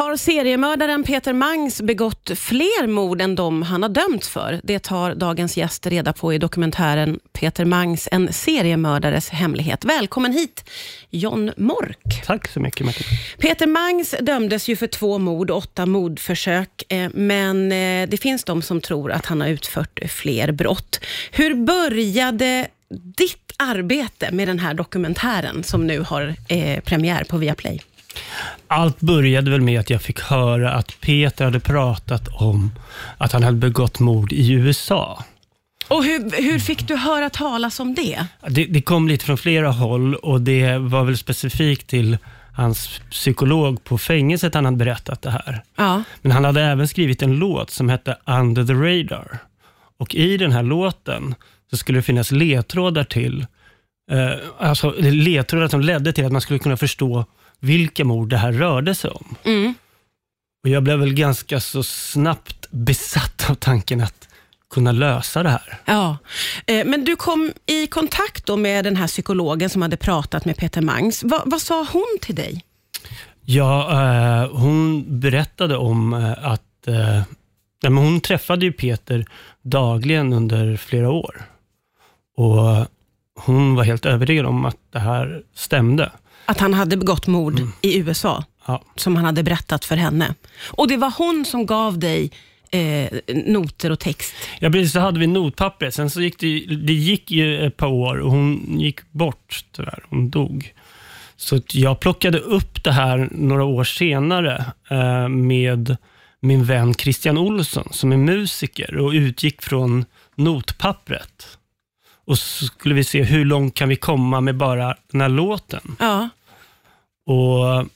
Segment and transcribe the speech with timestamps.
[0.00, 4.60] Har seriemördaren Peter Mangs begått fler mord än de han har dömts för?
[4.62, 9.84] Det tar dagens gäst reda på i dokumentären Peter Mangs, en seriemördares hemlighet.
[9.84, 10.70] Välkommen hit,
[11.10, 12.22] John Mork.
[12.26, 13.06] Tack så mycket, Martin.
[13.38, 18.44] Peter Mangs dömdes ju för två mord och åtta mordförsök, eh, men eh, det finns
[18.44, 21.00] de som tror att han har utfört fler brott.
[21.30, 22.68] Hur började
[23.16, 27.80] ditt arbete med den här dokumentären som nu har eh, premiär på Viaplay?
[28.66, 32.70] Allt började väl med att jag fick höra att Peter hade pratat om
[33.18, 35.24] att han hade begått mord i USA.
[35.88, 38.26] Och hur, hur fick du höra talas om det?
[38.48, 42.18] Det, det kom lite från flera håll och det var väl specifikt till
[42.52, 45.62] hans psykolog på fängelset han hade berättat det här.
[45.76, 46.02] Ja.
[46.22, 49.38] Men han hade även skrivit en låt som hette Under the Radar.
[49.98, 51.34] Och i den här låten
[51.70, 53.46] så skulle det finnas ledtrådar till,
[54.10, 57.24] eh, alltså ledtrådar som ledde till att man skulle kunna förstå
[57.60, 59.36] vilka mord det här rörde sig om.
[59.44, 59.74] Mm.
[60.64, 64.28] Och jag blev väl ganska så snabbt besatt av tanken att
[64.70, 65.80] kunna lösa det här.
[65.84, 66.16] Ja,
[66.66, 70.56] Eh, men du kom i kontakt då med den här psykologen som hade pratat med
[70.56, 71.22] Peter Mangs.
[71.22, 72.64] Va, vad sa hon till dig?
[73.44, 77.22] Ja, eh, hon berättade om eh, att eh,
[77.82, 79.26] men hon träffade ju Peter
[79.62, 81.42] dagligen under flera år.
[82.36, 82.86] Och
[83.44, 86.12] hon var helt övertygad om att det här stämde.
[86.50, 88.82] Att han hade begått mord i USA, Ja.
[88.96, 90.34] som han hade berättat för henne.
[90.70, 92.30] Och det var hon som gav dig
[92.70, 93.10] eh,
[93.46, 94.34] noter och text.
[94.60, 94.92] Ja, precis.
[94.92, 95.94] Så hade vi notpappret.
[95.94, 100.04] Sen så gick det, det gick ju ett par år och hon gick bort tyvärr.
[100.10, 100.72] Hon dog.
[101.36, 105.96] Så jag plockade upp det här några år senare eh, med
[106.40, 110.04] min vän Christian Olsson som är musiker och utgick från
[110.36, 111.58] notpappret.
[112.26, 115.96] Och så skulle vi se hur långt kan vi komma med bara den här låten.
[115.98, 116.28] Ja.
[117.26, 117.86] Och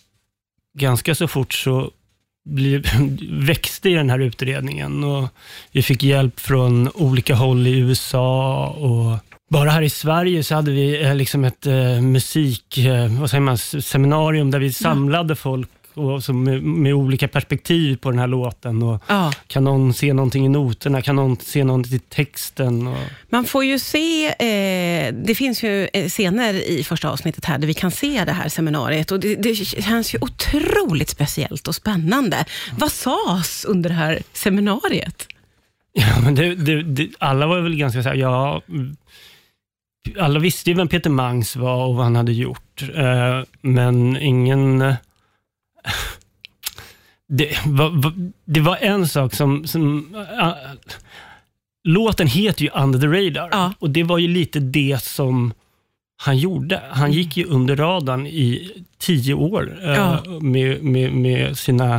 [0.79, 1.91] ganska så fort så
[2.45, 2.85] blev,
[3.31, 5.29] växte i den här utredningen och
[5.73, 9.19] vi fick hjälp från olika håll i USA och
[9.51, 13.41] bara här i Sverige så hade vi eh, liksom ett eh, musik, eh, vad säger
[13.41, 18.19] man, s- seminarium där vi samlade folk och, som med, med olika perspektiv på den
[18.19, 18.83] här låten.
[18.83, 19.33] Och Ja.
[19.47, 21.03] Kan någon se någonting i noterna?
[21.03, 22.87] Kan någon se någonting i texten?
[22.87, 22.97] Och,
[23.29, 27.67] Man får ju se, eh, det finns ju eh, scener i första avsnittet här där
[27.67, 32.45] vi kan se det här seminariet och det, det känns ju otroligt speciellt och spännande.
[32.79, 35.27] Vad sades under det här seminariet?
[35.93, 38.97] Ja, men det, det, alla var väl ganska så här, ja, mm,
[40.19, 44.95] alla visste ju vem Peter Mangs var och vad han hade gjort, eh, men ingen...
[47.29, 48.13] Det var,
[48.45, 49.67] det var en sak som...
[49.67, 50.49] som eh,
[51.85, 53.73] låten heter ju Under the Radar Ja.
[53.79, 55.53] och det var ju lite det som
[56.17, 56.83] han gjorde.
[56.91, 60.23] Han gick ju under radarn i tio år eh, Ja.
[60.41, 61.97] med, med, med sina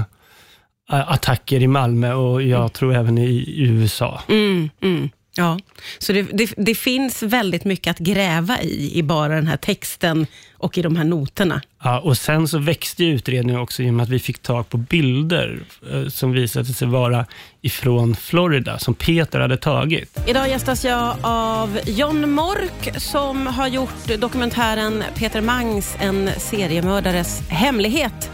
[0.92, 4.22] eh, attacker i Malmö och jag tror även i, i USA.
[4.28, 5.10] Mm, mm.
[5.38, 5.60] Ja,
[6.00, 10.28] så det, det, det finns väldigt mycket att gräva i, i bara den här texten
[10.58, 11.62] och i de här noterna.
[11.84, 14.78] Ja, och sen så växte utredningen också i och med att vi fick tag på
[14.78, 15.60] bilder
[15.92, 17.26] eh, som visade sig vara
[17.62, 20.20] ifrån Florida, som Peter hade tagit.
[20.28, 28.32] Idag gästas jag av John Mork som har gjort dokumentären Peter Mangs, en seriemördares hemlighet,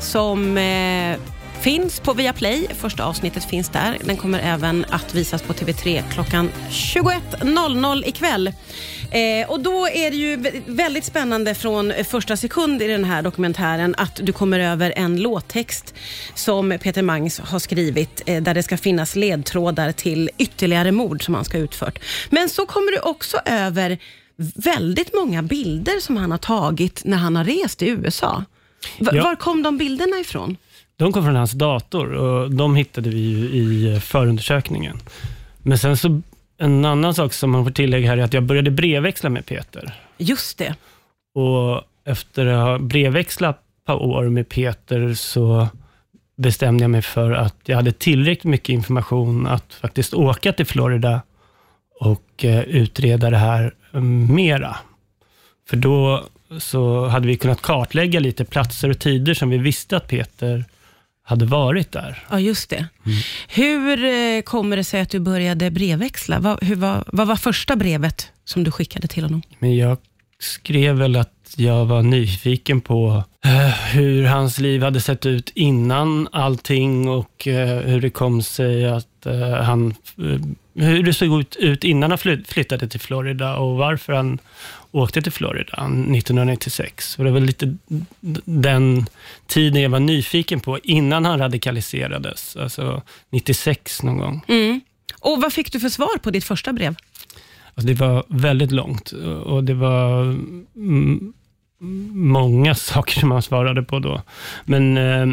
[0.00, 1.16] som eh,
[1.66, 2.66] finns på Viaplay.
[2.78, 3.98] Första avsnittet finns där.
[4.04, 8.52] Den kommer även att visas på TV3 klockan 21.00 ikväll.
[9.10, 13.22] Eh, och då är det ju vä- väldigt spännande från första sekund i den här
[13.22, 15.94] dokumentären att du kommer över en låttext
[16.34, 21.34] som Peter Mangs har skrivit eh, där det ska finnas ledtrådar till ytterligare mord som
[21.34, 21.98] han ska ha utfört.
[22.30, 23.98] Men så kommer du också över
[24.54, 28.44] väldigt många bilder som han har tagit när han har rest i USA.
[28.98, 29.22] V- Ja.
[29.24, 30.56] Var kom de bilderna ifrån?
[30.98, 34.98] De kom från hans dator och de hittade vi ju i förundersökningen.
[35.62, 36.20] Men sen så,
[36.58, 39.94] en annan sak som man får tillägga här är att jag började brevväxla med Peter.
[40.18, 40.74] Just det.
[41.34, 45.68] Och efter att ha brevväxlat ett par år med Peter så
[46.36, 51.22] bestämde jag mig för att jag hade tillräckligt mycket information att faktiskt åka till Florida
[52.00, 54.76] och eh, utreda det här eh, mera.
[55.68, 56.24] För då
[56.58, 60.64] så hade vi kunnat kartlägga lite platser och tider som vi visste att Peter
[61.28, 62.24] hade varit där.
[62.30, 62.76] Ja, just det.
[63.06, 63.18] Mm.
[63.48, 66.38] Hur eh, kommer det sig att du började brevväxla?
[66.40, 69.42] Vad, hur var, vad var första brevet som du skickade till honom?
[69.58, 69.98] Men jag
[70.38, 76.28] skrev väl att jag var nyfiken på eh, hur hans liv hade sett ut innan
[76.32, 79.06] allting och eh, hur det kom sig att
[79.62, 79.94] han,
[80.74, 84.38] hur det såg ut, ut innan han fly- flyttade till Florida och varför han
[84.96, 87.18] åkte till Florida 1996.
[87.18, 87.76] Och det var lite
[88.44, 89.06] den
[89.46, 94.44] tiden jag var nyfiken på innan han radikaliserades, alltså 96 någon gång.
[94.48, 94.80] Mm.
[95.20, 96.94] Och Vad fick du för svar på ditt första brev?
[97.74, 99.12] Alltså det var väldigt långt
[99.44, 100.36] och det var
[102.12, 104.22] många saker som han svarade på då.
[104.64, 105.26] Men eh,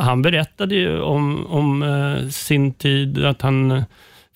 [0.00, 3.82] han berättade ju om, om eh, sin tid, att han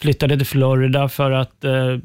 [0.00, 1.98] flyttade till Florida för att eh,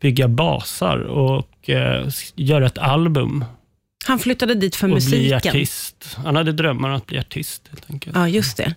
[0.00, 3.44] bygga basar och eh, göra ett album.
[4.06, 5.20] Han flyttade dit för och musiken?
[5.20, 6.16] bli artist.
[6.24, 8.16] Han hade drömmar om att bli artist helt enkelt.
[8.16, 8.74] Ja, just det.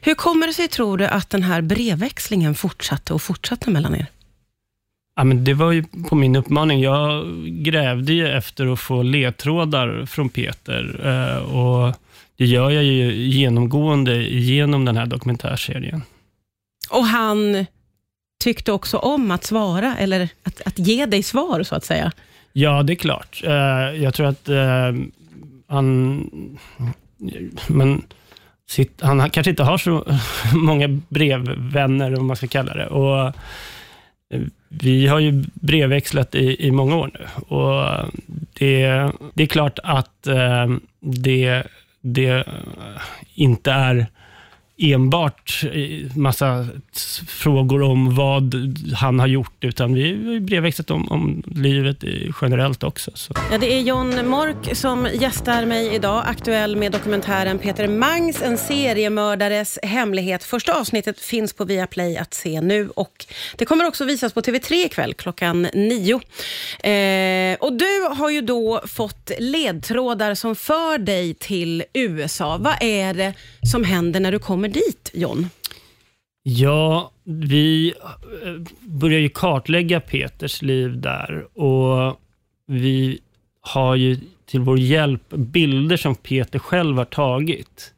[0.00, 4.06] Hur kommer det sig, tror du, att den här brevväxlingen fortsatte och fortsatte mellan er?
[5.16, 6.80] Ja, men det var ju på min uppmaning.
[6.80, 11.94] Jag grävde ju efter att få ledtrådar från Peter eh, och
[12.36, 16.02] det gör jag ju genomgående genom den här dokumentärserien.
[16.90, 17.66] Och han
[18.38, 22.12] tyckte också om att svara, eller att, att ge dig svar, så att säga?
[22.52, 23.42] Ja, det är klart.
[23.44, 23.52] Eh,
[24.02, 24.92] jag tror att eh,
[25.66, 26.50] han...
[27.68, 28.02] Men,
[28.68, 30.04] sitt, han kanske inte har så
[30.54, 32.86] många brevvänner, om man ska kalla det.
[32.86, 33.26] Och
[34.34, 37.26] eh, vi har ju brevväxlat i, i många år nu
[37.56, 38.12] och
[38.52, 40.28] det, det är klart att
[41.00, 41.62] det,
[42.00, 42.44] det
[43.34, 44.06] inte är
[44.78, 46.66] enbart eh, massa
[47.28, 48.54] frågor om vad
[48.94, 52.04] han har gjort, utan vi har brevväxlat om, om livet
[52.42, 53.10] generellt också.
[53.14, 53.34] Så.
[53.52, 58.58] Ja, det är John Mork som gästar mig idag, aktuell med dokumentären Peter Mangs, en
[58.58, 60.44] seriemördares hemlighet.
[60.44, 63.26] Första avsnittet finns på Viaplay att se nu och
[63.56, 66.20] det kommer också visas på TV3 ikväll klockan nio.
[66.90, 72.58] Eh, och du har ju då fått ledtrådar som för dig till USA.
[72.58, 73.34] Vad är det
[73.72, 75.50] som händer när du kommer dit, John?
[76.42, 77.94] Ja, vi
[78.44, 82.20] eh, börjar ju kartlägga Peters liv där och
[82.66, 83.18] vi
[83.60, 87.94] har ju till vår hjälp bilder som Peter själv har tagit.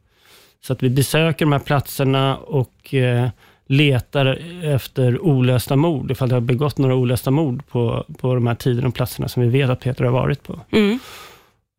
[0.61, 3.29] Så att vi besöker de här platserna och eh,
[3.67, 4.27] letar
[4.65, 8.89] efter olösta mord, ifall det har begått några olösta mord på, på de här tiderna
[8.89, 10.61] och platserna som vi vet att Peter har varit på.
[10.71, 10.99] Mm.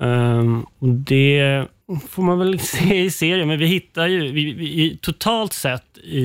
[0.03, 1.65] Um, och det
[1.99, 6.19] får man väl se i serien, men vi hittar ju, vi, vi, totalt sett i,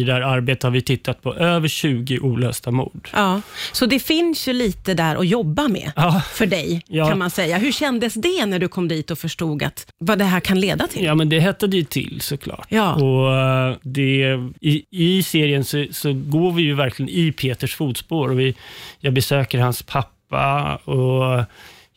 [0.00, 3.08] i det här arbetet har vi tittat på över 20 olösta mord.
[3.12, 3.40] Ja,
[3.72, 6.22] så det finns ju lite där att jobba med ja.
[6.32, 7.08] för dig, ja.
[7.08, 7.58] kan man säga.
[7.58, 10.86] Hur kändes det när du kom dit och förstod att, vad det här kan leda
[10.86, 11.04] till?
[11.04, 12.66] Ja, men det hettade ju till såklart.
[12.68, 12.94] Ja.
[12.94, 18.28] Och eh, det, i, I serien så, så, går vi ju verkligen i Peters fotspår.
[18.28, 18.54] Och vi,
[19.00, 21.44] jag besöker hans pappa och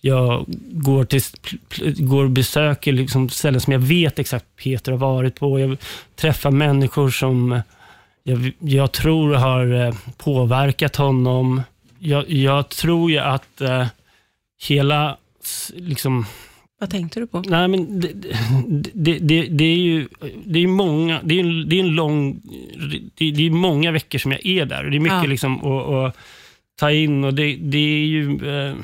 [0.01, 1.21] jag går, till,
[1.97, 5.59] går och besöker liksom ställen som jag vet exakt Peter har varit på.
[5.59, 5.77] Jag
[6.15, 7.61] träffar människor som
[8.23, 11.61] jag, jag tror har eh, påverkat honom.
[11.99, 13.87] Jag, jag tror ju att eh,
[14.67, 15.17] hela...
[15.73, 16.25] Liksom,
[16.79, 17.43] Vad tänkte du på?
[17.47, 18.11] Nej, men det,
[18.93, 20.07] det, det, det är ju
[20.45, 22.41] det är många, det är, det är en lång...
[23.17, 24.83] Det, det är många veckor som jag är där.
[24.83, 25.29] Det är mycket ja.
[25.29, 26.17] liksom att, att
[26.79, 28.49] ta in och det, det är ju...
[28.49, 28.75] Eh,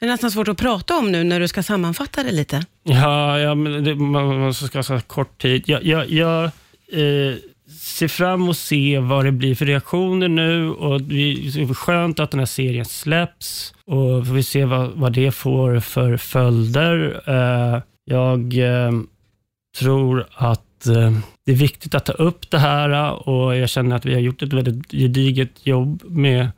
[0.00, 2.62] det är nästan svårt att prata om nu när du ska sammanfatta det lite.
[2.82, 5.62] Ja, ja men det, man ska ha kort tid.
[5.66, 6.44] Jag, jag, jag
[6.92, 7.34] eh,
[7.80, 12.20] ser fram emot att se vad det blir för reaktioner nu och det är skönt
[12.20, 17.22] att den här serien släpps och får vi se vad, vad det får för följder.
[17.26, 18.92] Eh, jag eh,
[19.78, 24.04] tror att eh, det är viktigt att ta upp det här och jag känner att
[24.04, 26.48] vi har gjort ett väldigt gediget jobb med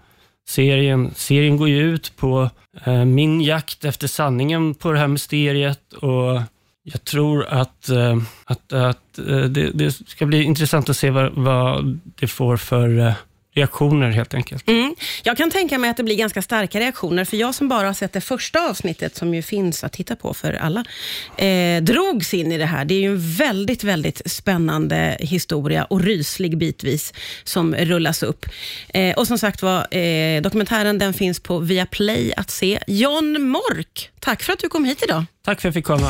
[0.50, 1.10] serien.
[1.14, 2.50] Serien går ju ut på
[2.84, 6.42] eh, min jakt efter sanningen på det här mysteriet och
[6.82, 11.32] jag tror att, eh, att, att eh, det, det, ska bli intressant att se vad,
[11.32, 13.14] vad det får för eh,
[13.54, 14.68] reaktioner helt enkelt.
[14.68, 14.94] Mm.
[15.22, 17.94] Jag kan tänka mig att det blir ganska starka reaktioner, för jag som bara har
[17.94, 20.84] sett det första avsnittet, som ju finns att titta på för alla,
[21.36, 22.84] eh, drogs in i det här.
[22.84, 27.12] Det är ju en väldigt, väldigt spännande historia och ryslig bitvis
[27.44, 28.46] som rullas upp.
[28.88, 32.80] Eh, och som sagt var, eh, dokumentären den finns på Viaplay att se.
[32.86, 35.24] John Mork, tack för att du kom hit idag.
[35.44, 36.08] Tack för att jag fick komma.